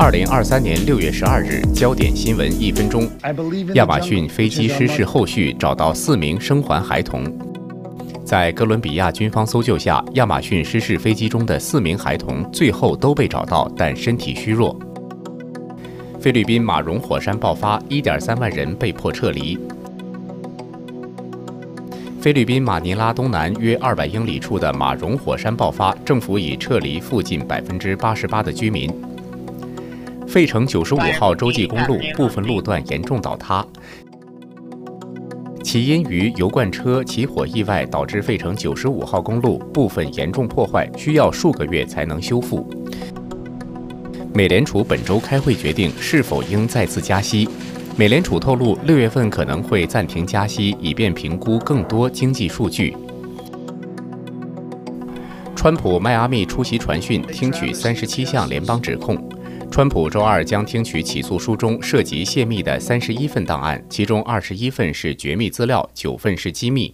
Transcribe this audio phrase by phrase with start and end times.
[0.00, 3.10] 二零二三年六月十二日，焦点新闻一分钟：
[3.74, 7.24] 亚马逊飞机失事后续找到四名生还孩童。
[8.24, 14.78] 在哥伦比亚军方搜救下，亚马逊失事飞机中的四名孩童最后都被找到，但身体虚弱。
[16.20, 19.58] 菲律宾马荣火山爆发，一点三万人被迫撤离。
[22.20, 28.88] 菲律宾马尼拉东南约二百英里处的马荣火山爆发，政府已撤离附近百分之八十八的居民。
[30.28, 33.66] 费城九十五号洲际公路部分路段严重倒塌，
[35.64, 42.68] 起因于油罐车起火意外导致费城九十五号公路部分严重破坏，需要数个月才能修复。
[44.34, 47.48] 美联储本周开会决定是否应再次加息。
[47.96, 52.94] 美联储透露，六月份可能会暂停加息，以便评估更多经济数据。
[55.56, 59.18] 川普迈阿密出席传讯，听取三十七项联邦指控。
[59.70, 66.92] 川普周二将听取起诉书中涉及泄密的三十一份档案，其中二十一份是绝密资料，九份是机密。